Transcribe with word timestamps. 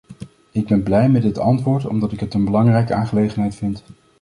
Ik 0.51 0.67
ben 0.67 0.83
blij 0.83 1.09
met 1.09 1.21
dit 1.21 1.37
antwoord, 1.37 1.85
omdat 1.85 2.11
ik 2.11 2.19
het 2.19 2.33
een 2.33 2.45
belangrijke 2.45 2.93
aangelegenheid 2.93 3.55
vind. 3.55 3.83